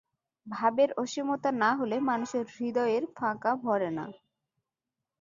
[0.47, 4.05] ভাবের অসীমতা না হলে মানুষের হৃদয়ের ফাঁকা ভরে না।